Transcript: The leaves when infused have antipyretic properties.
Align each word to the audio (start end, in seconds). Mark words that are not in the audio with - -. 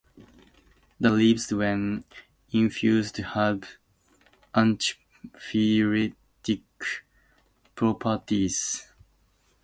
The 0.99 1.11
leaves 1.11 1.53
when 1.53 2.05
infused 2.51 3.17
have 3.17 3.75
antipyretic 4.55 6.15
properties. 7.75 8.87